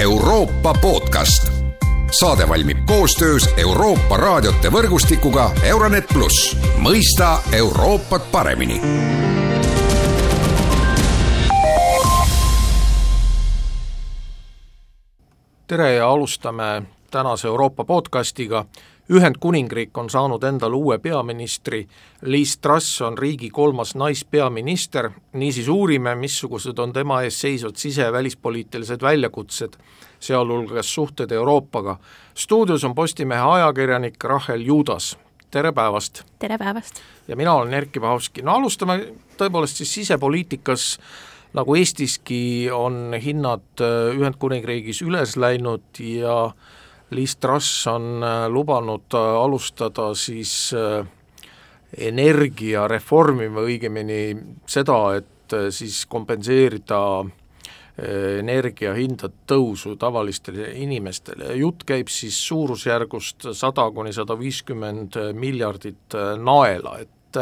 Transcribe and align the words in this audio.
Euroopa 0.00 0.74
podcast. 0.80 1.52
saade 2.20 2.48
valmib 2.48 2.78
koostöös 2.86 3.48
Euroopa 3.56 4.16
raadiote 4.16 4.72
võrgustikuga 4.72 5.50
Euronet 5.62 6.08
pluss, 6.08 6.56
mõista 6.78 7.38
Euroopat 7.52 8.32
paremini 8.32 8.80
tere 15.66 15.94
ja 15.94 16.10
alustame 16.10 16.82
tänase 17.10 17.48
Euroopa 17.48 17.84
podcastiga. 17.84 18.64
Ühendkuningriik 19.10 19.98
on 19.98 20.10
saanud 20.10 20.44
endale 20.46 20.76
uue 20.78 20.98
peaministri, 21.02 21.80
Liis 22.22 22.58
Truss 22.62 23.00
on 23.02 23.16
riigi 23.18 23.48
kolmas 23.50 23.96
naispeaminister, 23.98 25.10
niisiis 25.32 25.68
uurime, 25.68 26.14
missugused 26.14 26.78
on 26.78 26.92
tema 26.92 27.22
ees 27.26 27.40
seisvad 27.40 27.74
sise- 27.76 28.06
ja 28.06 28.12
välispoliitilised 28.12 29.02
väljakutsed, 29.02 29.74
sealhulgas 30.20 30.94
suhted 30.94 31.32
Euroopaga. 31.32 31.96
stuudios 32.34 32.84
on 32.84 32.94
Postimehe 32.94 33.40
ajakirjanik 33.40 34.24
Rahel 34.24 34.60
Juudas, 34.60 35.18
tere 35.50 35.72
päevast! 35.72 36.22
tere 36.38 36.58
päevast! 36.58 37.00
ja 37.28 37.36
mina 37.36 37.54
olen 37.54 37.74
Erkki 37.74 38.00
Pahovski, 38.00 38.42
no 38.42 38.54
alustame 38.54 39.12
tõepoolest 39.38 39.76
siis 39.76 39.94
sisepoliitikas 39.94 40.98
nagu 41.52 41.74
Eestiski 41.74 42.70
on 42.72 43.14
hinnad 43.22 43.82
äh, 43.82 44.14
Ühendkuningriigis 44.14 45.02
üles 45.02 45.36
läinud 45.36 45.98
ja 45.98 46.52
Liis 47.10 47.36
Truss 47.36 47.86
on 47.90 48.22
äh, 48.22 48.46
lubanud 48.48 49.14
äh, 49.14 49.34
alustada 49.42 50.12
siis 50.14 50.74
energiareformi 51.90 53.48
või 53.50 53.72
õigemini 53.72 54.22
seda, 54.70 54.98
et 55.18 55.56
siis 55.74 56.04
kompenseerida 56.06 57.00
energiahindade 58.00 59.42
tõusu 59.50 59.96
tavalistele 59.98 60.68
inimestele. 60.84 61.50
Jutt 61.58 61.82
käib 61.84 62.08
siis 62.08 62.38
suurusjärgust 62.46 63.48
sada 63.58 63.88
kuni 63.90 64.14
sada 64.14 64.38
viiskümmend 64.38 65.18
miljardit 65.34 66.14
naela, 66.38 66.94
et 67.02 67.40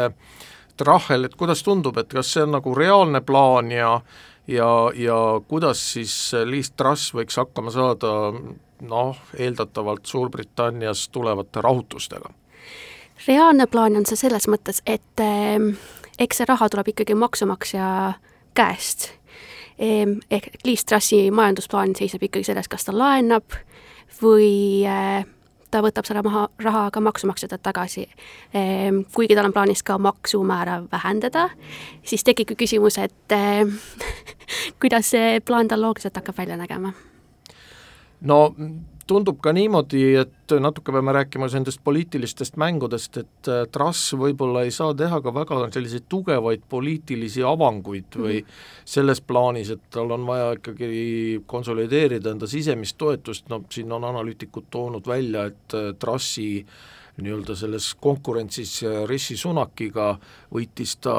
Rahel, 0.81 1.27
et 1.27 1.35
kuidas 1.35 1.63
tundub, 1.63 1.97
et 1.99 2.09
kas 2.11 2.33
see 2.33 2.43
on 2.45 2.53
nagu 2.57 2.73
reaalne 2.75 3.21
plaan 3.25 3.71
ja 3.71 3.99
ja, 4.49 4.69
ja 4.97 5.19
kuidas 5.47 5.83
siis 5.93 6.15
Liis 6.45 6.71
Truss 6.71 7.13
võiks 7.13 7.37
hakkama 7.37 7.71
saada 7.73 8.33
noh, 8.81 9.17
eeldatavalt 9.37 10.05
Suurbritanniast 10.05 11.11
tulevate 11.11 11.61
rahutustega? 11.61 12.33
reaalne 13.27 13.67
plaan 13.67 13.97
on 13.99 14.05
see 14.07 14.15
selles 14.15 14.47
mõttes, 14.47 14.81
et 14.87 15.23
eh, 15.23 15.59
eks 16.19 16.39
see 16.39 16.47
raha 16.49 16.69
tuleb 16.71 16.93
ikkagi 16.93 17.17
maksumaksja 17.19 17.87
käest 18.57 19.09
eh,. 19.77 20.07
Ehk 20.31 20.63
Liis 20.65 20.85
Trussi 20.85 21.27
majandusplaan 21.31 21.95
seisneb 21.97 22.23
ikkagi 22.29 22.47
selles, 22.51 22.71
kas 22.71 22.87
ta 22.87 22.95
laenab 22.95 23.57
või 24.21 24.87
eh, 24.87 25.27
ta 25.71 25.81
võtab 25.85 26.07
selle 26.07 26.23
maha, 26.25 26.47
raha 26.63 26.89
ka 26.91 27.01
maksumaksjatelt 27.03 27.63
tagasi. 27.65 28.05
Ehm, 28.53 29.03
kuigi 29.15 29.37
tal 29.37 29.49
on 29.49 29.53
plaanis 29.53 29.83
ka 29.83 29.97
maksumäära 30.01 30.81
vähendada, 30.91 31.49
siis 32.03 32.23
tekibki 32.23 32.57
küsimus, 32.59 32.97
et 33.01 33.35
ehm, 33.35 33.75
kuidas 34.81 35.11
see 35.15 35.39
plaan 35.45 35.67
tal 35.67 35.81
loogiliselt 35.81 36.17
hakkab 36.21 36.37
välja 36.37 36.57
nägema? 36.57 36.93
no 38.21 38.55
tundub 39.09 39.39
ka 39.41 39.53
niimoodi, 39.55 40.03
et 40.21 40.53
natuke 40.61 40.93
peame 40.93 41.13
rääkima 41.15 41.49
nendest 41.53 41.81
poliitilistest 41.85 42.59
mängudest, 42.61 43.17
et 43.21 43.49
äh, 43.49 43.63
Truss 43.73 44.13
võib-olla 44.17 44.63
ei 44.65 44.73
saa 44.75 44.93
teha 44.97 45.21
ka 45.25 45.33
väga 45.33 45.59
selliseid 45.73 46.05
tugevaid 46.09 46.67
poliitilisi 46.69 47.43
avanguid 47.45 48.19
või 48.19 48.37
-hmm. 48.41 48.61
selles 48.85 49.21
plaanis, 49.21 49.73
et 49.75 49.89
tal 49.89 50.11
on 50.11 50.27
vaja 50.27 50.53
ikkagi 50.59 51.41
konsolideerida 51.45 52.31
enda 52.31 52.47
sisemist 52.47 52.97
toetust, 52.97 53.49
no 53.49 53.63
siin 53.69 53.91
on 53.91 54.03
analüütikud 54.03 54.69
toonud 54.69 55.07
välja, 55.07 55.45
et 55.45 55.77
äh, 55.77 55.93
Trussi 55.99 56.49
äh, 56.59 56.98
nii-öelda 57.23 57.55
selles 57.55 57.91
konkurentsis 58.01 58.79
Rishi 59.09 59.37
Sunakiga 59.37 60.13
võitis 60.53 60.95
ta 61.03 61.15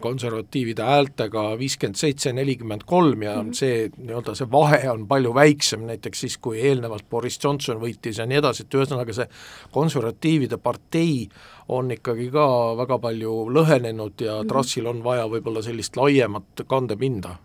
konservatiivide 0.00 0.84
häältega 0.86 1.44
viiskümmend 1.58 1.98
seitse, 1.98 2.32
nelikümmend 2.32 2.84
kolm 2.86 3.22
ja 3.22 3.36
-hmm. 3.40 3.52
see 3.52 3.90
nii-öelda 3.96 4.34
see 4.34 4.50
vahe 4.52 4.82
on 4.90 5.06
palju 5.08 5.34
väiksem 5.34 5.86
näiteks 5.86 6.20
siis, 6.20 6.38
kui 6.38 6.60
eelnevalt 6.60 7.08
Boris 7.10 7.38
Johnson 7.44 7.80
võitis 7.80 8.18
ja 8.18 8.26
nii 8.26 8.38
edasi, 8.42 8.62
et 8.62 8.74
ühesõnaga 8.74 9.12
see 9.12 9.28
konservatiivide 9.72 10.56
partei 10.56 11.28
on 11.68 11.90
ikkagi 11.90 12.30
ka 12.30 12.46
väga 12.76 12.98
palju 12.98 13.34
lõhenenud 13.52 14.20
ja 14.20 14.40
-hmm. 14.40 14.48
Trussil 14.48 14.86
on 14.86 15.04
vaja 15.04 15.26
võib-olla 15.26 15.62
sellist 15.62 15.96
laiemat 15.96 16.66
kandepinda 16.66 17.36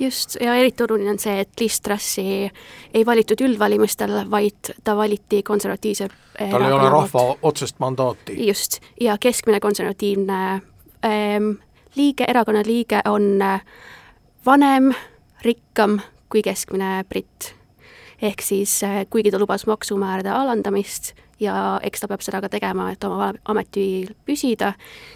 just, 0.00 0.36
ja 0.40 0.54
eriti 0.54 0.84
oluline 0.84 1.10
on 1.10 1.18
see, 1.18 1.40
et 1.40 1.60
Liz 1.60 1.80
Trussi 1.80 2.50
ei 2.94 3.06
valitud 3.06 3.40
üldvalimistel, 3.44 4.22
vaid 4.30 4.74
ta 4.84 4.96
valiti 4.96 5.42
konservatiivse 5.42 6.08
tal 6.50 6.64
ei 6.64 6.72
ole 6.72 6.90
rahva 6.90 7.36
otsest 7.42 7.78
mandaati. 7.78 8.46
just, 8.46 8.80
ja 9.00 9.16
keskmine 9.20 9.60
konservatiivne 9.60 10.62
ähm, 11.04 11.50
liige, 11.96 12.24
erakonna 12.28 12.62
liige 12.66 13.00
on 13.04 13.42
äh, 13.42 13.60
vanem, 14.46 14.92
rikkam 15.42 16.00
kui 16.28 16.42
keskmine 16.42 17.04
britt. 17.08 17.54
ehk 18.22 18.40
siis 18.40 18.82
äh, 18.82 19.06
kuigi 19.10 19.30
ta 19.30 19.38
lubas 19.38 19.66
maksumäärade 19.66 20.30
alandamist 20.30 21.12
ja 21.40 21.80
eks 21.82 22.00
ta 22.00 22.08
peab 22.08 22.22
seda 22.22 22.40
ka 22.40 22.48
tegema, 22.48 22.90
et 22.92 23.04
oma 23.04 23.32
ametil 23.44 24.14
püsida, 24.26 24.72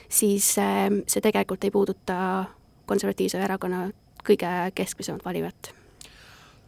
siis 0.09 0.57
äh, 0.59 0.91
see 1.07 1.23
tegelikult 1.23 1.65
ei 1.65 1.71
puuduta 1.71 2.45
konservatiivse 2.87 3.39
erakonna 3.43 3.89
kõige 4.27 4.53
keskmisemat 4.75 5.25
valijat. 5.25 5.73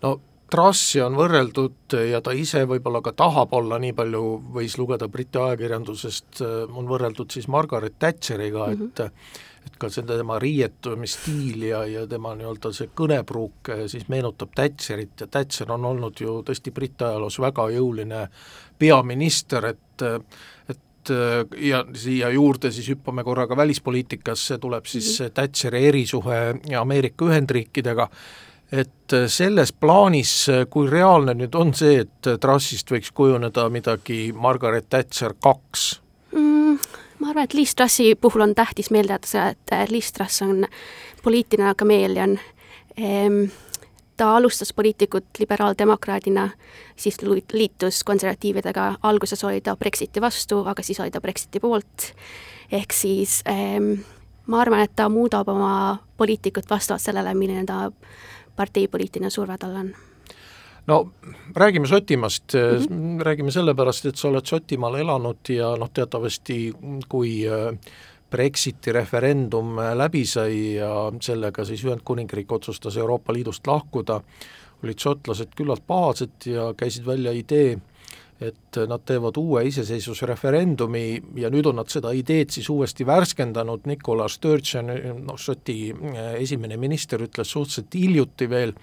no 0.03 0.19
Trussi 0.49 1.01
on 1.05 1.13
võrreldud 1.19 1.93
ja 2.09 2.23
ta 2.25 2.33
ise 2.33 2.63
võib-olla 2.69 3.03
ka 3.05 3.13
tahab 3.13 3.53
olla, 3.59 3.77
nii 3.83 3.93
palju 3.93 4.23
võis 4.55 4.79
lugeda 4.81 5.05
Briti 5.13 5.37
ajakirjandusest, 5.37 6.41
on 6.73 6.89
võrreldud 6.89 7.29
siis 7.35 7.51
Margaret 7.53 7.99
Thatcheriga 8.01 8.71
mm, 8.71 8.73
-hmm. 8.73 8.89
et 8.89 9.03
mhm. 9.05 9.45
et 9.69 9.77
ka 9.77 9.91
see 9.93 10.07
tema 10.09 10.39
riietumisstiil 10.41 11.67
ja, 11.69 11.83
ja 11.85 12.07
tema 12.07 12.33
nii-öelda 12.35 12.73
see 12.73 12.89
kõnepruuk 12.97 13.73
siis 13.93 14.09
meenutab 14.09 14.55
Thatcherit 14.57 15.21
ja 15.21 15.27
Thatcher 15.27 15.73
on 15.73 15.85
olnud 15.85 16.21
ju 16.21 16.41
tõesti 16.43 16.73
Briti 16.73 17.05
ajaloos 17.05 17.39
väga 17.45 17.69
jõuline 17.77 18.29
peaminister, 18.79 19.65
et 19.75 20.03
et 20.03 20.39
et 20.69 20.79
ja 21.11 21.85
siia 21.95 22.31
juurde 22.31 22.71
siis 22.73 22.89
hüppame 22.93 23.25
korra 23.25 23.47
ka 23.47 23.57
välispoliitikasse, 23.57 24.59
tuleb 24.59 24.87
siis 24.87 25.21
-hmm. 25.21 25.31
Thatcheri 25.35 25.87
erisuhe 25.87 26.55
Ameerika 26.81 27.25
Ühendriikidega, 27.25 28.09
et 28.73 29.15
selles 29.27 29.73
plaanis, 29.73 30.47
kui 30.71 30.91
reaalne 30.91 31.35
nüüd 31.35 31.55
on 31.55 31.75
see, 31.75 32.01
et 32.01 32.41
Trussist 32.41 32.91
võiks 32.91 33.13
kujuneda 33.15 33.69
midagi 33.69 34.33
Margaret 34.33 34.89
Thatcher 34.91 35.35
kaks 35.41 36.01
mm,? 36.33 36.79
ma 37.19 37.31
arvan, 37.31 37.45
et 37.45 37.55
Liis 37.55 37.75
Trussi 37.75 38.15
puhul 38.15 38.41
on 38.41 38.55
tähtis 38.55 38.91
meelde 38.91 39.13
jätta 39.13 39.29
see, 39.29 39.49
et 39.49 39.91
Liis 39.91 40.13
Truss 40.13 40.43
on 40.43 40.67
poliitiline 41.23 41.75
kameelian 41.75 42.39
ehm, 42.97 43.45
ta 44.19 44.37
alustas 44.37 44.73
poliitikut 44.73 45.25
liberaaldemokraadina, 45.39 46.49
siis 46.97 47.17
liitus 47.53 48.03
konservatiividega, 48.05 48.95
alguses 49.03 49.45
oli 49.45 49.61
ta 49.61 49.77
Brexiti 49.77 50.21
vastu, 50.21 50.65
aga 50.67 50.83
siis 50.83 51.01
oli 51.01 51.15
ta 51.15 51.21
Brexiti 51.21 51.61
poolt, 51.63 52.11
ehk 52.73 52.93
siis 52.93 53.41
ähm, 53.49 53.93
ma 54.47 54.61
arvan, 54.65 54.83
et 54.85 54.97
ta 54.97 55.09
muudab 55.09 55.49
oma 55.49 55.73
poliitikut 56.17 56.71
vastavalt 56.71 57.05
sellele, 57.05 57.35
milline 57.39 57.65
ta 57.67 57.89
partei 58.57 58.89
poliitiline 58.89 59.31
surve 59.31 59.59
tal 59.59 59.77
on. 59.85 59.95
No 60.89 61.11
räägime 61.57 61.87
Šotimaast 61.87 62.55
mm, 62.55 62.85
-hmm. 62.85 63.23
räägime 63.23 63.51
sellepärast, 63.51 64.07
et 64.07 64.17
sa 64.17 64.29
oled 64.29 64.47
Šotimaal 64.47 64.95
elanud 64.95 65.49
ja 65.49 65.77
noh, 65.77 65.91
teatavasti 65.95 66.73
kui 67.09 67.45
äh, 67.47 67.77
Brexiti 68.31 68.93
referendum 68.93 69.79
läbi 69.97 70.25
sai 70.29 70.75
ja 70.77 70.91
sellega 71.25 71.65
siis 71.65 71.85
Ühendkuningriik 71.87 72.53
otsustas 72.53 72.97
Euroopa 72.97 73.33
Liidust 73.33 73.67
lahkuda, 73.67 74.21
olid 74.85 75.01
šotlased 75.01 75.55
küllalt 75.57 75.87
pahased 75.87 76.47
ja 76.47 76.69
käisid 76.77 77.07
välja 77.07 77.33
idee, 77.33 77.79
et 78.41 78.79
nad 78.87 79.03
teevad 79.03 79.39
uue 79.41 79.65
iseseisvusreferendumi 79.67 81.05
ja 81.41 81.51
nüüd 81.51 81.67
on 81.67 81.81
nad 81.81 81.91
seda 81.91 82.13
ideed 82.15 82.53
siis 82.55 82.69
uuesti 82.71 83.07
värskendanud, 83.07 83.89
Nicola 83.91 84.29
Sturgeon, 84.31 84.93
noh, 85.25 85.39
Šoti 85.41 85.79
esimene 86.39 86.79
minister 86.79 87.25
ütles 87.25 87.51
suhteliselt 87.51 87.97
hiljuti 87.99 88.51
veel, 88.51 88.77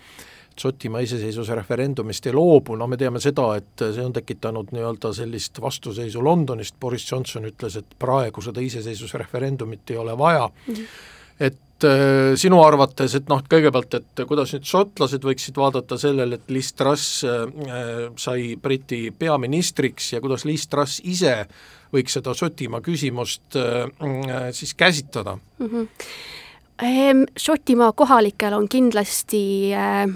Šotimaa 0.59 1.01
iseseisvuse 1.03 1.55
referendumist 1.57 2.29
ei 2.29 2.33
loobu, 2.35 2.77
no 2.79 2.87
me 2.87 2.97
teame 2.97 3.19
seda, 3.23 3.49
et 3.59 3.81
see 3.81 4.03
on 4.05 4.13
tekitanud 4.15 4.71
nii-öelda 4.75 5.11
sellist 5.17 5.59
vastuseisu 5.61 6.23
Londonist, 6.23 6.77
Boris 6.79 7.03
Johnson 7.11 7.49
ütles, 7.49 7.75
et 7.81 7.97
praegu 7.99 8.43
seda 8.43 8.63
iseseisvusreferendumit 8.63 9.91
ei 9.91 9.99
ole 9.99 10.17
vaja 10.17 10.47
mm, 10.47 10.73
-hmm. 10.73 10.85
et 11.39 11.83
äh, 11.83 12.33
sinu 12.39 12.63
arvates, 12.63 13.15
et 13.15 13.27
noh, 13.29 13.43
kõigepealt, 13.51 13.99
et 13.99 14.25
kuidas 14.27 14.53
nüüd 14.55 14.63
šotlased 14.63 15.27
võiksid 15.27 15.59
vaadata 15.59 15.97
sellele, 15.97 16.39
et 16.39 16.49
Liz 16.49 16.73
Truss 16.73 17.23
äh, 17.23 17.47
sai 18.15 18.55
Briti 18.55 19.11
peaministriks 19.11 20.13
ja 20.13 20.21
kuidas 20.21 20.45
Liz 20.45 20.67
Truss 20.67 21.01
ise 21.03 21.45
võiks 21.93 22.15
seda 22.15 22.33
Šotimaa 22.33 22.81
küsimust 22.85 23.59
äh, 23.59 24.51
siis 24.51 24.73
käsitleda 24.73 25.35
mm? 25.35 25.67
-hmm. 25.67 25.87
Šotimaa 27.39 27.91
kohalikel 27.91 28.53
on 28.53 28.69
kindlasti 28.69 29.71
äh, 29.73 30.15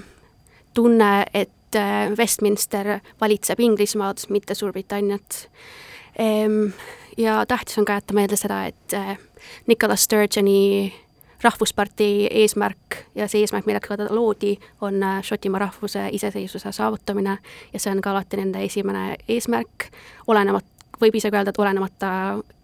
tunne, 0.79 1.13
et 1.33 1.51
et 1.69 2.17
Westminster 2.17 2.99
valitseb 3.21 3.59
Inglismaad, 3.59 4.17
mitte 4.29 4.55
Suurbritanniat. 4.55 5.49
Ehm, 6.19 6.71
ja 7.17 7.45
tähtis 7.45 7.77
on 7.77 7.85
ka 7.85 7.93
jätta 7.93 8.13
meelde 8.13 8.35
seda, 8.35 8.63
et 8.65 8.95
Nicolas 9.67 10.03
Sturgeoni 10.03 10.93
rahvuspartei 11.43 12.27
eesmärk 12.31 12.97
ja 13.15 13.27
see 13.27 13.43
eesmärk, 13.43 13.65
millega 13.65 13.97
ta 13.97 14.07
loodi, 14.09 14.57
on 14.81 15.03
äh, 15.03 15.21
Šotimaa 15.23 15.59
rahvuse 15.59 16.09
iseseisvuse 16.11 16.71
saavutamine 16.71 17.37
ja 17.73 17.79
see 17.79 17.93
on 17.93 18.01
ka 18.01 18.11
alati 18.11 18.41
nende 18.41 18.63
esimene 18.65 19.15
eesmärk, 19.27 19.87
olenevat, 20.27 20.65
võib 20.99 21.15
isegi 21.15 21.37
öelda, 21.37 21.53
et 21.53 21.61
olenemata 21.61 22.11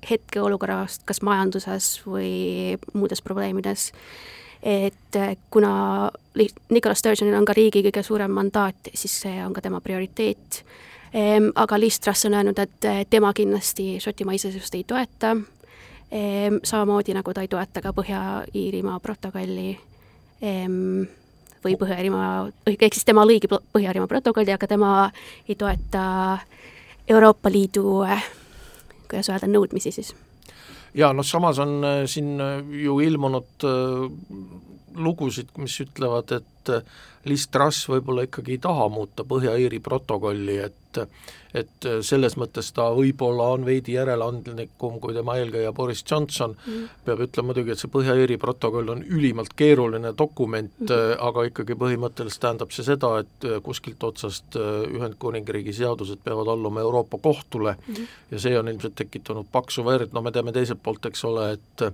hetkeolukorrast, 0.10 1.06
kas 1.08 1.22
majanduses 1.24 2.02
või 2.08 2.76
muudes 2.94 3.22
probleemides, 3.24 3.92
et 4.64 5.16
äh, 5.16 5.36
kuna 5.50 6.12
Nicolas 6.70 7.00
Sturgeonil 7.00 7.38
on 7.38 7.46
ka 7.46 7.54
riigi 7.56 7.84
kõige 7.86 8.04
suurem 8.04 8.32
mandaat, 8.32 8.92
siis 8.94 9.22
see 9.26 9.40
on 9.46 9.54
ka 9.54 9.62
tema 9.62 9.82
prioriteet. 9.82 10.64
Ehm, 11.16 11.52
aga 11.56 11.80
Liz 11.80 12.00
Truss 12.00 12.26
on 12.28 12.34
öelnud, 12.34 12.60
et 12.60 12.86
äh, 12.86 13.04
tema 13.10 13.34
kindlasti 13.34 13.96
Šotimaa 14.04 14.36
iseseisvust 14.36 14.76
ei 14.76 14.84
toeta 14.84 15.36
Ehm, 16.12 16.56
samamoodi 16.64 17.14
nagu 17.14 17.34
ta 17.34 17.42
ei 17.42 17.48
toeta 17.48 17.82
ka 17.82 17.92
Põhja-Iirimaa 17.92 19.00
protokolli 19.02 19.80
ehm, 20.42 21.02
või 21.66 21.78
Põhja-Iirimaa, 21.82 22.46
ehk 22.72 22.94
siis 22.94 23.08
tema 23.08 23.26
lõigi 23.26 23.50
Põhja-Iirimaa 23.50 24.08
protokolli, 24.08 24.54
aga 24.54 24.70
tema 24.70 24.92
ei 25.50 25.58
toeta 25.58 26.38
Euroopa 27.10 27.52
Liidu, 27.52 28.06
kuidas 29.10 29.32
öelda, 29.34 29.50
nõudmisi 29.50 29.92
siis. 29.92 30.14
Jaa, 30.96 31.14
noh 31.14 31.26
samas 31.28 31.60
on 31.60 31.84
äh, 31.84 32.06
siin 32.08 32.40
äh, 32.42 32.62
ju 32.86 33.00
ilmunud 33.04 33.68
äh, 33.68 34.08
lugusid, 34.96 35.54
mis 35.62 35.80
ütlevad, 35.84 36.32
et 36.40 36.74
Liz 37.30 37.48
Truss 37.50 37.88
võib-olla 37.90 38.26
ikkagi 38.28 38.56
ei 38.56 38.62
taha 38.62 38.88
muuta 38.94 39.26
Põhja-Iiri 39.28 39.82
protokolli, 39.84 40.60
et 40.68 41.06
et 41.56 41.88
selles 42.04 42.34
mõttes 42.36 42.68
ta 42.76 42.90
võib-olla 42.96 43.46
on 43.56 43.64
veidi 43.68 43.94
järeleandlikum 43.96 44.98
kui 45.04 45.14
tema 45.16 45.38
eelkäija 45.40 45.72
Boris 45.76 46.02
Johnson 46.04 46.52
mm., 46.56 46.90
peab 47.08 47.22
ütlema 47.26 47.52
muidugi, 47.52 47.72
et 47.72 47.80
see 47.80 47.92
Põhja-Iiri 47.92 48.36
protokoll 48.42 48.92
on 48.92 49.04
ülimalt 49.04 49.56
keeruline 49.56 50.12
dokument 50.20 50.74
mm., 50.84 51.16
aga 51.24 51.46
ikkagi 51.50 51.78
põhimõtteliselt 51.80 52.44
tähendab 52.44 52.76
see 52.76 52.88
seda, 52.88 53.14
et 53.24 53.48
kuskilt 53.64 54.04
otsast 54.04 54.60
Ühendkuningriigi 54.60 55.76
seadused 55.80 56.24
peavad 56.28 56.52
alluma 56.52 56.84
Euroopa 56.84 57.22
Kohtule 57.24 57.78
mm. 57.80 58.12
ja 58.36 58.44
see 58.48 58.60
on 58.60 58.72
ilmselt 58.72 59.00
tekitanud 59.00 59.48
paksu 59.52 59.88
verd, 59.88 60.12
no 60.16 60.24
me 60.26 60.36
teame 60.36 60.56
teiselt 60.56 60.84
poolt, 60.84 61.08
eks 61.12 61.24
ole, 61.32 61.54
et 61.56 61.90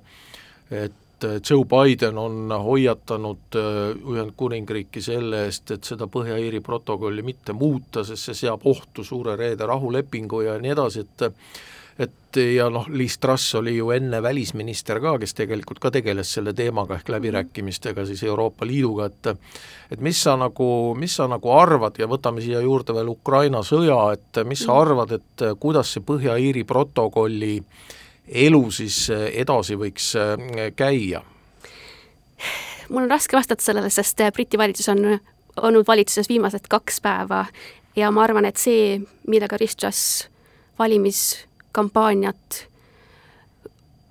et 0.71 1.00
et 1.24 1.50
Joe 1.50 1.66
Biden 1.66 2.18
on 2.18 2.52
hoiatanud 2.52 3.58
äh, 3.58 3.98
Ühendkuningriiki 4.14 5.02
selle 5.02 5.46
eest, 5.48 5.72
et 5.72 5.88
seda 5.88 6.08
Põhja-Iiri 6.12 6.62
protokolli 6.66 7.24
mitte 7.26 7.54
muuta, 7.58 8.06
sest 8.08 8.30
see 8.30 8.40
seab 8.46 8.66
ohtu 8.70 9.04
Suure 9.04 9.36
Reede 9.40 9.68
rahulepingu 9.70 10.42
ja 10.48 10.58
nii 10.62 10.74
edasi, 10.78 11.06
et 11.06 11.30
et 12.02 12.38
ja 12.56 12.70
noh, 12.72 12.86
Liis 12.90 13.18
Truss 13.22 13.56
oli 13.60 13.76
ju 13.76 13.92
enne 13.94 14.22
välisminister 14.24 15.02
ka, 15.04 15.18
kes 15.22 15.36
tegelikult 15.38 15.82
ka 15.84 15.92
tegeles 15.92 16.32
selle 16.34 16.54
teemaga 16.58 16.96
ehk 16.98 17.12
läbirääkimistega 17.14 18.06
siis 18.08 18.24
Euroopa 18.24 18.66
Liiduga, 18.66 19.10
et 19.12 19.34
et 19.92 20.00
mis 20.00 20.24
sa 20.24 20.38
nagu, 20.40 20.96
mis 20.98 21.16
sa 21.20 21.28
nagu 21.28 21.52
arvad 21.52 22.00
ja 22.00 22.08
võtame 22.08 22.42
siia 22.42 22.64
juurde 22.64 22.96
veel 22.96 23.12
Ukraina 23.12 23.60
sõja, 23.68 24.00
et 24.16 24.42
mis 24.48 24.64
sa 24.64 24.80
arvad, 24.82 25.12
et 25.20 25.48
kuidas 25.60 25.92
see 25.94 26.06
Põhja-Iiri 26.08 26.64
protokolli 26.66 27.58
äh, 27.60 27.90
elu 28.28 28.72
siis 28.72 29.10
äh, 29.10 29.28
edasi 29.44 29.76
võiks 29.80 30.14
äh, 30.20 30.72
käia? 30.76 31.22
mul 32.90 33.06
on 33.06 33.12
raske 33.12 33.38
vastata 33.38 33.64
sellele, 33.64 33.90
sest 33.90 34.22
äh, 34.22 34.32
Briti 34.32 34.58
valitsus 34.58 34.90
on 34.90 35.20
olnud 35.62 35.88
valitsuses 35.88 36.30
viimased 36.30 36.68
kaks 36.70 37.02
päeva 37.02 37.46
ja 37.96 38.12
ma 38.12 38.24
arvan, 38.24 38.46
et 38.46 38.58
see, 38.58 39.00
millega 39.28 39.58
Ristras 39.60 40.28
valimiskampaaniat 40.80 42.66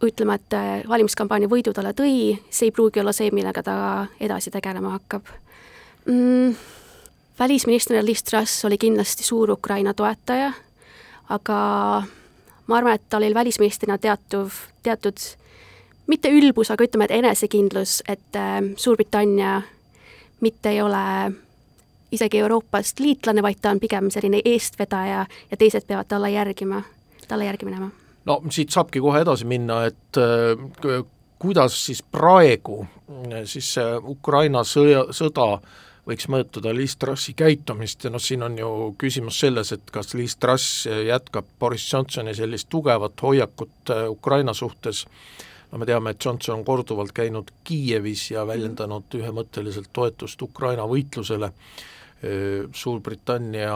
ütleme, 0.04 0.34
et 0.36 0.56
valimiskampaania 0.88 1.48
võidu 1.48 1.74
talle 1.76 1.92
tõi, 1.92 2.38
see 2.48 2.70
ei 2.70 2.72
pruugi 2.72 3.02
olla 3.02 3.12
see, 3.12 3.28
millega 3.36 3.62
ta 3.64 3.74
edasi 4.20 4.52
tegelema 4.52 4.94
hakkab 4.96 5.28
mm,. 6.06 6.54
välisministrina 7.38 8.04
Liz 8.04 8.22
Truss 8.24 8.64
oli 8.64 8.78
kindlasti 8.78 9.24
suur 9.24 9.50
Ukraina 9.50 9.94
toetaja, 9.94 10.52
aga 11.28 11.60
ma 12.70 12.78
arvan, 12.78 12.94
et 12.94 13.08
tal 13.10 13.24
oli 13.26 13.34
välisministrina 13.34 13.98
teatuv, 13.98 14.54
teatud 14.82 15.18
mitte 16.10 16.30
ülbus, 16.30 16.70
aga 16.70 16.86
ütleme, 16.86 17.06
et 17.08 17.18
enesekindlus, 17.18 18.00
et 18.08 18.38
äh, 18.38 18.58
Suurbritannia 18.76 19.60
mitte 20.40 20.72
ei 20.72 20.82
ole 20.82 21.04
isegi 22.12 22.40
Euroopast 22.42 23.00
liitlane, 23.02 23.42
vaid 23.42 23.60
ta 23.62 23.74
on 23.74 23.80
pigem 23.82 24.10
selline 24.10 24.40
eestvedaja 24.44 25.26
ja 25.26 25.58
teised 25.58 25.86
peavad 25.86 26.08
talle 26.10 26.30
järgima, 26.30 26.82
talle 27.28 27.46
järgi 27.50 27.68
minema. 27.68 27.90
no 28.24 28.42
siit 28.50 28.70
saabki 28.70 29.00
kohe 29.00 29.22
edasi 29.22 29.46
minna, 29.50 29.84
et 29.90 30.18
äh, 30.18 31.04
kuidas 31.40 31.76
siis 31.86 32.02
praegu 32.02 32.84
siis 33.44 33.74
Ukraina 34.04 34.60
sõja, 34.64 35.06
sõda 35.16 35.56
võiks 36.10 36.28
mõjutada 36.32 36.72
Liis 36.74 36.96
Trussi 37.00 37.34
käitumist 37.38 38.04
ja 38.04 38.10
noh, 38.12 38.22
siin 38.22 38.42
on 38.46 38.56
ju 38.58 38.70
küsimus 39.00 39.38
selles, 39.42 39.72
et 39.76 39.92
kas 39.94 40.14
Liis 40.18 40.36
Truss 40.40 40.86
jätkab 40.86 41.46
Boris 41.60 41.86
Johnsoni 41.92 42.34
sellist 42.36 42.68
tugevat 42.72 43.22
hoiakut 43.22 43.94
äh, 43.94 44.08
Ukraina 44.10 44.54
suhtes, 44.54 45.06
no 45.70 45.78
me 45.78 45.88
teame, 45.88 46.14
et 46.14 46.24
Johnson 46.24 46.58
on 46.58 46.66
korduvalt 46.66 47.14
käinud 47.16 47.52
Kiievis 47.64 48.30
ja 48.32 48.46
väljendanud 48.46 49.20
ühemõtteliselt 49.20 49.92
toetust 49.92 50.42
Ukraina 50.42 50.88
võitlusele, 50.90 51.52
äh, 51.54 51.88
Suurbritannia 52.72 53.74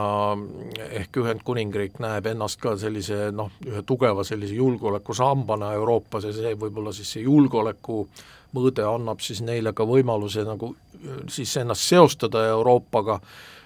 ehk 1.00 1.16
Ühendkuningriik 1.22 1.96
näeb 2.04 2.26
ennast 2.34 2.60
ka 2.60 2.74
sellise 2.76 3.30
noh, 3.32 3.54
ühe 3.64 3.80
tugeva 3.88 4.24
sellise 4.26 4.58
julgeolekusambana 4.58 5.72
Euroopas 5.78 6.28
ja 6.28 6.32
see 6.36 6.52
võib 6.60 6.82
olla 6.82 6.92
siis 6.92 7.14
see 7.16 7.24
julgeoleku 7.24 8.02
mõõde 8.54 8.84
annab 8.86 9.22
siis 9.24 9.40
neile 9.40 9.72
ka 9.72 9.86
võimaluse 9.88 10.44
nagu 10.46 10.74
siis 11.28 11.56
ennast 11.56 11.88
seostada 11.88 12.46
Euroopaga, 12.46 13.18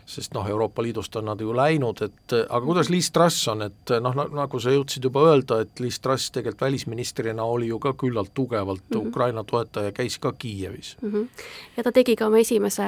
sest 0.08 0.32
noh, 0.34 0.46
Euroopa 0.48 0.82
Liidust 0.82 1.16
on 1.16 1.28
nad 1.28 1.40
ju 1.40 1.52
läinud, 1.56 2.00
et 2.02 2.34
aga 2.48 2.60
kuidas 2.64 2.88
Liis 2.88 3.10
Truss 3.12 3.48
on, 3.52 3.62
et 3.66 3.92
noh, 4.00 4.14
nagu 4.14 4.60
sa 4.60 4.72
jõudsid 4.72 5.04
juba 5.04 5.26
öelda, 5.28 5.60
et 5.64 5.82
Liis 5.84 6.00
Truss 6.00 6.32
tegelikult 6.32 6.64
välisministrina 6.64 7.44
oli 7.44 7.68
ju 7.68 7.78
ka 7.78 7.92
küllalt 7.92 8.32
tugevalt 8.34 8.84
mm 8.88 8.96
-hmm. 8.96 9.08
Ukraina 9.08 9.44
toetaja, 9.44 9.92
käis 9.92 10.18
ka 10.18 10.32
Kiievis 10.32 10.96
mm. 11.02 11.12
-hmm. 11.12 11.28
ja 11.76 11.82
ta 11.82 11.92
tegi 11.92 12.16
ka 12.16 12.26
oma 12.26 12.38
esimese 12.38 12.82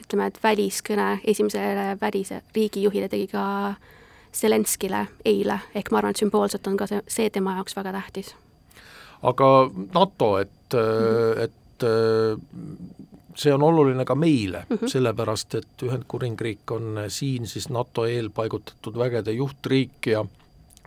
ütleme, 0.00 0.26
et 0.26 0.38
väliskõne 0.42 1.20
esimesele 1.24 1.98
välise 2.00 2.42
riigijuhile 2.54 3.08
tegi 3.08 3.26
ka 3.26 3.74
Zelenskile 4.32 5.06
eile, 5.24 5.60
ehk 5.74 5.90
ma 5.90 5.98
arvan, 5.98 6.10
et 6.10 6.16
sümboolselt 6.16 6.66
on 6.66 6.76
ka 6.76 6.86
see, 6.86 7.02
see 7.08 7.30
tema 7.30 7.54
jaoks 7.54 7.76
väga 7.76 7.92
tähtis 7.92 8.34
aga 9.22 9.70
NATO, 9.94 10.38
et 10.38 10.50
mm, 10.72 10.80
-hmm. 10.80 11.42
et 11.42 11.56
see 13.36 13.52
on 13.52 13.62
oluline 13.62 14.04
ka 14.04 14.14
meile 14.14 14.64
mm, 14.68 14.76
-hmm. 14.76 14.88
sellepärast 14.88 15.54
et 15.54 15.82
Ühendkuningriik 15.82 16.70
on 16.70 17.04
siin 17.08 17.46
siis 17.46 17.68
NATO 17.68 18.06
eelpaigutatud 18.06 18.98
vägede 18.98 19.32
juhtriik 19.32 20.06
ja 20.06 20.24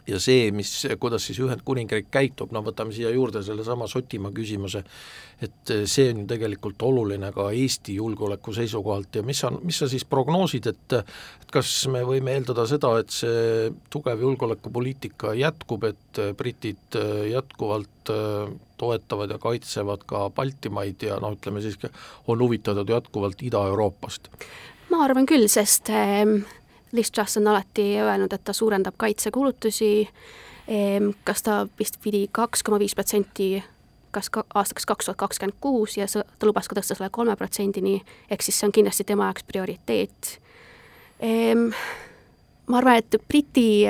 ja 0.10 0.20
see, 0.22 0.50
mis, 0.56 0.72
kuidas 1.00 1.26
siis 1.30 1.40
Ühendkuningriik 1.44 2.10
käitub, 2.12 2.54
no 2.56 2.64
võtame 2.66 2.94
siia 2.96 3.12
juurde 3.14 3.44
sellesama 3.46 3.88
Šotimaa 3.90 4.34
küsimuse, 4.36 4.84
et 5.42 5.74
see 5.90 6.10
on 6.12 6.24
ju 6.24 6.28
tegelikult 6.30 6.82
oluline 6.88 7.32
ka 7.36 7.50
Eesti 7.56 7.96
julgeoleku 8.00 8.54
seisukohalt 8.56 9.20
ja 9.20 9.24
mis 9.26 9.44
sa, 9.44 9.52
mis 9.64 9.80
sa 9.80 9.90
siis 9.92 10.06
prognoosid, 10.10 10.70
et 10.72 10.98
et 11.00 11.54
kas 11.54 11.70
me 11.92 12.04
võime 12.06 12.36
eeldada 12.38 12.66
seda, 12.70 12.92
et 13.02 13.14
see 13.14 13.70
tugev 13.90 14.22
julgeolekupoliitika 14.22 15.34
jätkub, 15.40 15.88
et 15.90 16.22
britid 16.38 17.00
jätkuvalt 17.32 18.14
toetavad 18.80 19.34
ja 19.34 19.40
kaitsevad 19.42 20.06
ka 20.10 20.28
Baltimaid 20.36 21.04
ja 21.10 21.18
noh, 21.22 21.34
ütleme 21.38 21.64
siis 21.66 21.80
on 22.28 22.40
huvitatud 22.40 22.90
jätkuvalt 22.90 23.42
Ida-Euroopast? 23.50 24.32
ma 24.90 25.04
arvan 25.06 25.28
küll, 25.30 25.46
sest 25.52 25.92
äh 25.94 26.59
Liz 26.92 27.12
Truss 27.12 27.38
on 27.38 27.48
alati 27.48 28.00
öelnud, 28.02 28.34
et 28.34 28.44
ta 28.44 28.54
suurendab 28.54 28.96
kaitsekulutusi, 28.98 30.10
kas 31.24 31.44
ta 31.46 31.68
vist 31.80 32.00
pidi 32.02 32.28
kaks 32.32 32.64
koma 32.64 32.80
viis 32.80 32.96
protsenti 32.96 33.64
kas 34.12 34.30
ka 34.30 34.44
aastaks 34.54 34.86
kaks 34.86 35.06
tuhat 35.06 35.18
kakskümmend 35.18 35.58
kuus 35.62 35.98
ja 35.98 36.08
ta 36.10 36.48
lubas 36.48 36.68
ka 36.68 36.78
tõsta 36.78 36.98
selle 36.98 37.12
kolme 37.14 37.36
protsendini, 37.38 38.00
ehk 38.30 38.42
siis 38.42 38.60
see 38.60 38.68
on 38.68 38.74
kindlasti 38.74 39.06
tema 39.06 39.30
jaoks 39.30 39.46
prioriteet. 39.46 40.32
Ma 42.70 42.78
arvan, 42.78 43.02
et 43.02 43.18
Briti 43.28 43.86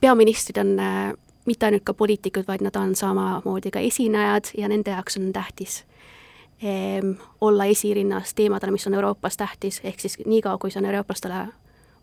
peaministrid 0.00 0.58
on 0.62 0.78
äh, 0.80 1.12
mitte 1.46 1.66
ainult 1.66 1.84
ka 1.84 1.94
poliitikud, 1.94 2.46
vaid 2.48 2.64
nad 2.64 2.76
on 2.78 2.94
samamoodi 2.96 3.72
ka 3.74 3.82
esinejad 3.84 4.52
ja 4.58 4.68
nende 4.70 4.94
jaoks 4.94 5.18
on 5.20 5.32
tähtis 5.32 5.84
olla 7.40 7.64
esirinnas 7.64 8.34
teemadel, 8.36 8.70
mis 8.70 8.86
on 8.86 8.94
Euroopas 8.94 9.36
tähtis, 9.40 9.80
ehk 9.84 10.00
siis 10.00 10.18
niikaua, 10.26 10.58
kui 10.60 10.70
see 10.70 10.82
on 10.82 10.90
eurooplastele 10.90 11.46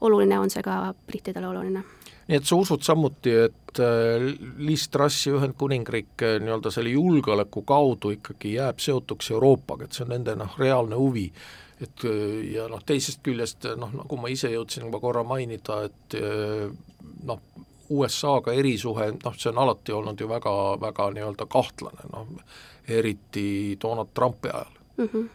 oluline 0.01 0.39
on 0.39 0.51
see 0.53 0.63
ka 0.63 0.93
brittidele 1.07 1.47
oluline. 1.47 1.83
nii 2.27 2.37
et 2.37 2.45
sa 2.45 2.57
usud 2.59 2.83
samuti, 2.83 3.31
et 3.47 3.79
äh, 3.79 4.25
Liis 4.57 4.87
Trussi 4.91 5.31
Ühendkuningriik 5.31 6.23
äh, 6.27 6.39
nii-öelda 6.43 6.71
selle 6.73 6.91
julgeoleku 6.91 7.63
kaudu 7.67 8.11
ikkagi 8.17 8.57
jääb 8.57 8.83
seotuks 8.83 9.31
Euroopaga, 9.31 9.87
et 9.87 9.95
see 9.95 10.03
on 10.03 10.11
nende 10.15 10.35
noh, 10.35 10.57
reaalne 10.59 10.99
huvi, 10.99 11.29
et 11.81 12.03
ja 12.51 12.65
noh, 12.71 12.81
teisest 12.85 13.21
küljest 13.23 13.69
noh, 13.77 13.93
nagu 13.93 14.17
ma 14.17 14.31
ise 14.33 14.49
jõudsin 14.49 14.87
juba 14.87 14.99
korra 14.99 15.23
mainida, 15.23 15.83
et 15.85 16.17
noh, 17.29 17.41
USA-ga 17.93 18.55
erisuhe, 18.57 19.11
noh, 19.23 19.35
see 19.37 19.51
on 19.53 19.61
alati 19.63 19.93
olnud 19.95 20.19
ju 20.19 20.27
väga, 20.27 20.53
väga 20.81 21.11
nii-öelda 21.15 21.47
kahtlane, 21.53 22.09
noh, 22.11 22.33
eriti 22.87 23.77
Donald 23.81 24.11
Trumpi 24.13 24.49
ajal 24.49 24.73
mm. 24.97 25.09
-hmm 25.13 25.29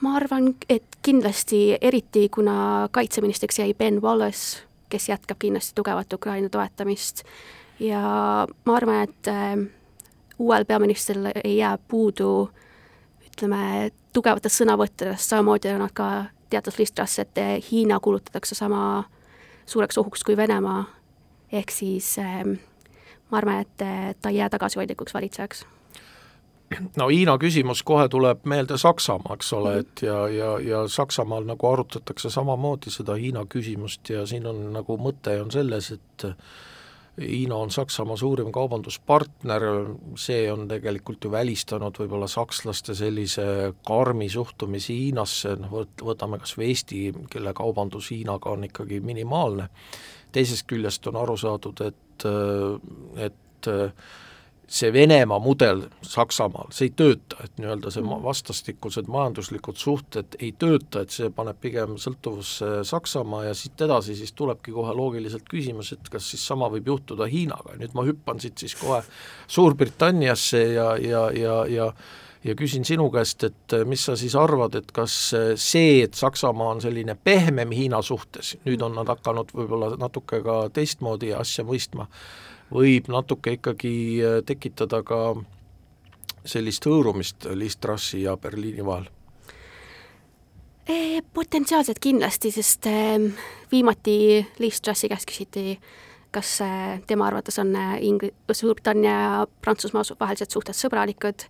ma 0.00 0.16
arvan, 0.16 0.54
et 0.68 0.98
kindlasti, 1.02 1.78
eriti 1.80 2.28
kuna 2.28 2.88
kaitseministriks 2.92 3.58
jäi 3.58 3.74
Ben 3.74 4.02
Wallace, 4.02 4.62
kes 4.88 5.08
jätkab 5.08 5.38
kindlasti 5.38 5.72
tugevat 5.74 6.12
Ukraina 6.12 6.48
toetamist. 6.48 7.24
Ja 7.80 8.02
ma 8.64 8.76
arvan, 8.76 9.02
et 9.02 9.28
äh, 9.28 9.56
uuel 10.38 10.64
peaministril 10.64 11.30
ei 11.44 11.56
jää 11.56 11.78
puudu 11.88 12.50
ütleme, 13.26 13.90
tugevatest 14.12 14.62
sõnavõttudest, 14.62 15.28
samamoodi 15.28 15.74
on 15.74 15.84
nad 15.84 15.92
ka 15.92 16.08
teatas 16.50 16.78
Listras, 16.78 17.18
et 17.18 17.38
äh, 17.38 17.56
Hiina 17.70 18.00
kuulutatakse 18.00 18.54
sama 18.54 19.04
suureks 19.66 19.98
ohuks 19.98 20.24
kui 20.24 20.36
Venemaa, 20.36 20.84
ehk 21.52 21.70
siis 21.70 22.14
äh, 22.22 22.44
ma 23.30 23.40
arvan, 23.40 23.64
et 23.66 23.82
äh, 23.84 24.14
ta 24.20 24.32
ei 24.32 24.40
jää 24.40 24.48
tagasihoidlikuks 24.52 25.14
valitsejaks 25.14 25.66
no 26.96 27.08
Hiina 27.12 27.36
küsimus 27.38 27.82
kohe 27.86 28.08
tuleb 28.12 28.44
meelde 28.48 28.78
Saksamaa, 28.80 29.38
eks 29.38 29.52
ole, 29.56 29.72
mhm. 29.72 29.80
et 29.80 30.06
ja, 30.06 30.20
ja, 30.28 30.52
ja 30.62 30.84
Saksamaal 30.90 31.46
nagu 31.48 31.72
arutatakse 31.72 32.30
samamoodi 32.32 32.92
seda 32.94 33.18
Hiina 33.18 33.46
küsimust 33.50 34.10
ja 34.12 34.26
siin 34.26 34.46
on 34.50 34.64
nagu 34.74 34.98
mõte 35.00 35.36
on 35.42 35.52
selles, 35.54 35.92
et 35.94 36.26
Hiina 37.20 37.56
on 37.56 37.70
Saksamaa 37.72 38.18
suurim 38.20 38.50
kaubanduspartner, 38.52 39.62
see 40.20 40.50
on 40.52 40.66
tegelikult 40.68 41.24
ju 41.24 41.30
välistanud 41.32 41.96
võib-olla 41.96 42.28
sakslaste 42.28 42.94
sellise 42.98 43.46
karmi 43.88 44.28
suhtumise 44.28 44.92
Hiinasse, 44.92 45.54
noh 45.62 45.72
võt-, 45.72 46.04
võtame 46.04 46.42
kas 46.42 46.52
või 46.58 46.74
Eesti, 46.74 47.00
kelle 47.32 47.54
kaubandus 47.56 48.10
Hiinaga 48.12 48.52
on 48.52 48.68
ikkagi 48.68 49.00
minimaalne, 49.00 49.70
teisest 50.36 50.68
küljest 50.68 51.08
on 51.08 51.16
aru 51.22 51.38
saadud, 51.40 51.80
et, 51.88 52.28
et 53.30 53.72
see 54.66 54.92
Venemaa 54.92 55.38
mudel 55.38 55.84
Saksamaal, 56.02 56.72
see 56.74 56.88
ei 56.88 56.92
tööta, 56.98 57.38
et 57.44 57.60
nii-öelda 57.60 57.92
see 57.94 58.02
mm. 58.02 58.24
vastastikused 58.24 59.08
majanduslikud 59.12 59.78
suhted 59.78 60.36
ei 60.40 60.52
tööta, 60.58 61.04
et 61.04 61.14
see 61.14 61.30
paneb 61.34 61.60
pigem 61.62 61.94
sõltuvusse 62.02 62.82
Saksamaa 62.86 63.44
ja 63.46 63.54
siit 63.54 63.86
edasi 63.86 64.16
siis 64.18 64.34
tulebki 64.36 64.74
kohe 64.74 64.94
loogiliselt 64.96 65.46
küsimus, 65.50 65.92
et 65.94 66.10
kas 66.10 66.32
siis 66.32 66.42
sama 66.46 66.70
võib 66.72 66.90
juhtuda 66.90 67.30
Hiinaga 67.30 67.76
ja 67.76 67.82
nüüd 67.84 67.94
ma 67.94 68.06
hüppan 68.08 68.42
siit 68.42 68.58
siis 68.58 68.74
kohe 68.78 69.02
Suurbritanniasse 69.46 70.62
ja, 70.74 70.94
ja, 70.98 71.26
ja, 71.30 71.58
ja 71.70 71.90
ja 72.46 72.54
küsin 72.54 72.84
sinu 72.86 73.08
käest, 73.10 73.42
et 73.42 73.74
mis 73.90 74.04
sa 74.06 74.14
siis 74.16 74.36
arvad, 74.38 74.76
et 74.78 74.92
kas 74.94 75.14
see, 75.58 76.02
et 76.04 76.14
Saksamaa 76.14 76.76
on 76.76 76.82
selline 76.84 77.16
pehmem 77.18 77.72
Hiina 77.74 77.98
suhtes, 78.06 78.52
nüüd 78.66 78.82
on 78.86 78.94
nad 78.94 79.10
hakanud 79.10 79.50
võib-olla 79.56 79.96
natuke 79.98 80.38
ka 80.44 80.58
teistmoodi 80.74 81.32
asja 81.34 81.64
mõistma, 81.66 82.06
võib 82.72 83.10
natuke 83.12 83.56
ikkagi 83.56 83.92
äh, 84.22 84.40
tekitada 84.46 85.02
ka 85.06 85.20
sellist 86.46 86.86
hõõrumist 86.86 87.46
Liis 87.54 87.76
Trassi 87.76 88.22
ja 88.22 88.36
Berliini 88.36 88.84
vahel? 88.86 89.10
Potentsiaalselt 91.34 91.98
kindlasti, 91.98 92.52
sest 92.54 92.86
ähm, 92.86 93.32
viimati 93.72 94.46
Liis 94.62 94.78
Trassi 94.80 95.08
käest 95.10 95.26
küsiti, 95.26 95.74
kas 96.30 96.60
äh, 96.62 97.00
tema 97.06 97.26
arvates 97.26 97.58
on 97.58 97.74
äh, 97.76 97.96
Ing-, 98.06 98.30
Suurbritannia 98.52 99.16
ja 99.16 99.46
Prantsusmaa 99.64 100.04
vahelised 100.20 100.54
suhted 100.54 100.78
sõbralikud, 100.78 101.48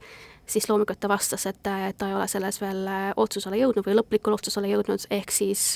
siis 0.49 0.71
loomulikult 0.71 1.03
ta 1.03 1.11
vastas, 1.13 1.45
et 1.51 1.61
ta 1.63 2.09
ei 2.09 2.17
ole 2.17 2.29
selles 2.33 2.61
veel 2.63 2.89
otsusele 3.17 3.61
jõudnud 3.61 3.85
või 3.85 3.99
lõplikule 3.99 4.41
otsusele 4.41 4.73
jõudnud, 4.73 5.05
ehk 5.11 5.35
siis 5.35 5.69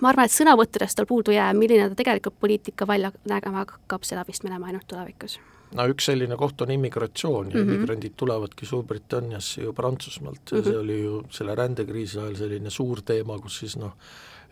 ma 0.00 0.10
arvan, 0.10 0.28
et 0.28 0.34
sõnavõttudest 0.34 0.98
tal 0.98 1.08
puudu 1.10 1.34
jääb, 1.34 1.58
milline 1.58 1.88
ta 1.90 1.98
tegelikult 1.98 2.38
poliitika 2.40 2.86
välja 2.86 3.12
nägema 3.30 3.64
hakkab, 3.64 4.06
seda 4.06 4.24
vist 4.28 4.44
me 4.44 4.50
näeme 4.50 4.70
ainult 4.70 4.86
tulevikus. 4.90 5.38
no 5.74 5.86
üks 5.90 6.06
selline 6.10 6.36
koht 6.36 6.60
on 6.62 6.70
immigratsioon 6.70 7.50
ja 7.50 7.56
mm 7.56 7.62
-hmm. 7.62 7.74
immigrandid 7.74 8.12
tulevadki 8.16 8.66
Suurbritanniasse 8.66 9.62
ju 9.62 9.72
Prantsusmaalt 9.72 10.50
ja 10.50 10.56
mm 10.56 10.62
-hmm. 10.62 10.70
see 10.70 10.78
oli 10.78 11.02
ju 11.02 11.24
selle 11.30 11.54
rändekriisi 11.54 12.18
ajal 12.18 12.36
selline 12.36 12.70
suur 12.70 13.02
teema, 13.02 13.38
kus 13.38 13.58
siis 13.58 13.76
noh, 13.76 13.92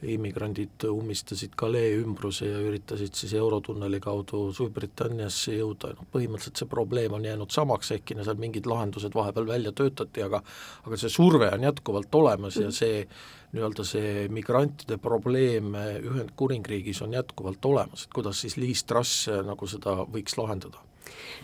immigrandid 0.03 0.85
ummistasid 0.89 1.55
Calais 1.59 2.01
ümbruse 2.03 2.49
ja 2.49 2.59
üritasid 2.59 3.15
siis 3.15 3.35
Eurotunneli 3.39 4.01
kaudu 4.03 4.45
Suurbritanniasse 4.55 5.55
jõuda, 5.57 5.93
noh 5.97 6.09
põhimõtteliselt 6.15 6.63
see 6.63 6.71
probleem 6.71 7.15
on 7.17 7.27
jäänud 7.27 7.55
samaks, 7.55 7.93
ehkki 7.97 8.17
seal 8.19 8.41
mingid 8.41 8.67
lahendused 8.67 9.15
vahepeal 9.15 9.47
välja 9.47 9.73
töötati, 9.77 10.25
aga 10.27 10.43
aga 10.87 10.99
see 10.99 11.13
surve 11.13 11.51
on 11.55 11.69
jätkuvalt 11.69 12.15
olemas 12.19 12.59
ja 12.59 12.73
see 12.75 13.05
nii-öelda 13.53 13.85
see 13.87 14.27
migrantide 14.33 14.99
probleem 14.99 15.75
Ühendkuningriigis 15.77 17.03
on 17.05 17.15
jätkuvalt 17.15 17.65
olemas, 17.65 18.07
et 18.07 18.15
kuidas 18.15 18.41
siis 18.43 18.57
Liis 18.57 18.85
Truss 18.85 19.29
nagu 19.47 19.69
seda 19.71 20.03
võiks 20.09 20.39
lahendada? 20.41 20.83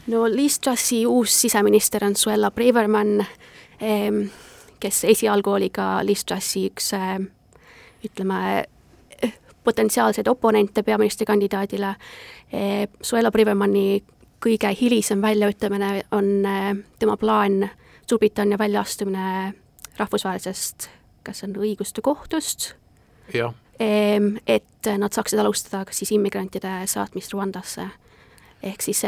no 0.07 0.27
Liis 0.27 0.59
Trussi 0.59 1.05
uus 1.07 1.41
siseminister 1.41 2.05
on 2.05 2.17
Suella 2.17 2.51
Braverman, 2.51 3.21
kes 4.81 5.05
esialgu 5.05 5.59
oli 5.59 5.71
ka 5.71 5.99
Liis 6.07 6.25
Trussi 6.25 6.67
üks 6.73 6.95
ütleme, 8.05 8.65
potentsiaalseid 9.65 10.27
oponente 10.31 10.83
peaministrikandidaadile. 10.83 11.95
Suela 13.03 13.31
Brivermanni 13.31 14.03
kõige 14.41 14.71
hilisem 14.81 15.23
väljaütlemine 15.23 15.91
on 16.15 16.31
tema 16.99 17.17
plaan 17.21 17.67
Suurbritannia 18.09 18.57
väljaastumine 18.59 19.55
rahvusvahelisest, 19.99 20.89
kas 21.27 21.43
see 21.43 21.51
on 21.51 21.59
õiguste 21.61 22.01
kohtust, 22.01 22.71
et 24.47 24.89
nad 24.99 25.13
saaksid 25.13 25.43
alustada 25.43 25.85
ka 25.85 25.93
siis 25.93 26.15
immigrantide 26.17 26.87
saatmist 26.89 27.35
Rwandasse. 27.35 27.85
ehk 28.63 28.83
siis 28.83 29.03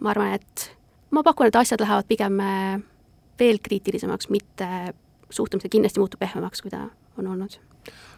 ma 0.00 0.10
arvan, 0.10 0.34
et 0.38 0.70
ma 1.10 1.22
pakun, 1.22 1.46
et 1.46 1.56
asjad 1.56 1.80
lähevad 1.80 2.08
pigem 2.08 2.40
eh, 2.40 2.78
veel 3.40 3.60
kriitilisemaks, 3.62 4.30
mitte 4.32 4.68
suhtumine 5.30 5.68
kindlasti 5.68 6.00
muutub 6.00 6.20
pehmemaks, 6.22 6.62
kui 6.62 6.70
ta 6.70 6.88
on 7.18 7.26
olnud 7.26 7.58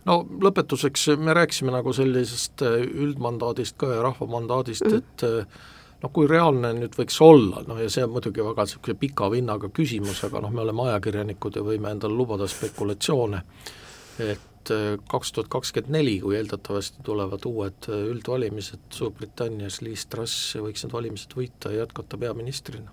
no 0.08 0.18
lõpetuseks 0.46 1.08
me 1.20 1.34
rääkisime 1.36 1.72
nagu 1.74 1.92
sellisest 1.96 2.64
äh, 2.66 2.80
üldmandaadist 2.84 3.78
ka 3.80 3.92
ja 3.94 4.02
rahvamandaadist 4.04 4.84
mm, 4.84 4.90
-hmm. 4.90 4.98
et 4.98 5.22
äh, 5.22 5.62
noh, 6.02 6.12
kui 6.12 6.28
reaalne 6.30 6.72
nüüd 6.76 6.96
võiks 6.98 7.20
olla, 7.24 7.62
noh 7.68 7.80
ja 7.80 7.90
see 7.90 8.04
on 8.04 8.12
muidugi 8.16 8.44
väga 8.44 8.66
niisugune 8.66 8.98
pika 9.00 9.30
vinnaga 9.32 9.70
küsimus, 9.72 10.24
aga 10.26 10.42
noh, 10.44 10.52
me 10.52 10.64
oleme 10.64 10.88
ajakirjanikud 10.90 11.56
ja 11.56 11.62
võime 11.64 11.94
endale 11.94 12.14
lubada 12.14 12.48
spekulatsioone, 12.50 13.44
et 14.18 14.74
äh, 14.74 14.90
kaks 15.10 15.32
tuhat 15.32 15.48
kakskümmend 15.52 15.96
neli, 15.98 16.18
kui 16.20 16.36
eeldatavasti 16.36 17.06
tulevad 17.06 17.46
uued 17.48 17.88
üldvalimised 17.94 18.90
Suurbritannias, 18.90 19.80
Liis 19.80 20.06
Truss 20.06 20.58
võiks 20.60 20.84
need 20.84 20.92
valimised 20.92 21.32
võita 21.38 21.72
ja 21.72 21.84
jätkata 21.84 22.20
peaministrina 22.20 22.92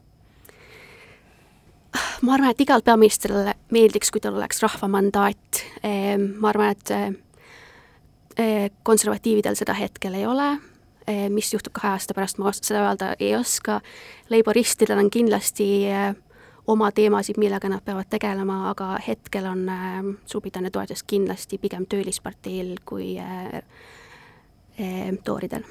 ma 2.22 2.36
arvan, 2.36 2.52
et 2.54 2.62
igal 2.62 2.84
peaministrile 2.86 3.56
meeldiks, 3.74 4.12
kui 4.14 4.22
tal 4.24 4.38
oleks 4.38 4.62
rahva 4.64 4.90
mandaat, 4.92 5.62
ehm, 5.84 6.28
ma 6.42 6.52
arvan, 6.52 6.76
et 6.76 6.92
eh, 6.96 7.08
eh, 8.38 8.68
konservatiividel 8.84 9.58
seda 9.60 9.76
hetkel 9.78 10.18
ei 10.20 10.26
ole, 10.30 10.52
eh, 11.08 11.28
mis 11.34 11.52
juhtub 11.54 11.74
kahe 11.78 11.96
aasta 11.96 12.16
pärast, 12.18 12.38
ma 12.38 12.54
seda 12.56 12.86
öelda 12.86 13.14
ei 13.20 13.36
oska, 13.36 13.82
laboristidel 14.30 15.02
on 15.02 15.10
kindlasti 15.10 15.68
oma 16.68 16.92
teemasid, 16.92 17.40
millega 17.42 17.70
nad 17.70 17.82
peavad 17.84 18.10
tegelema, 18.10 18.70
aga 18.70 18.94
hetkel 19.08 19.50
on 19.50 19.66
Suurbritannia 20.30 20.72
toetus 20.72 21.04
kindlasti 21.04 21.58
pigem 21.58 21.88
töölisparteil 21.90 22.78
kui 22.86 23.16
tooridel 25.26 25.66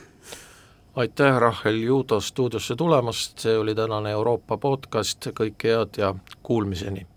aitäh, 0.96 1.38
Rahel 1.38 1.82
Juudo 1.82 2.20
stuudiosse 2.20 2.76
tulemast, 2.76 3.38
see 3.38 3.58
oli 3.58 3.74
tänane 3.74 4.10
Euroopa 4.10 4.56
podcast, 4.56 5.30
kõike 5.34 5.74
head 5.74 6.02
ja 6.02 6.14
kuulmiseni! 6.42 7.09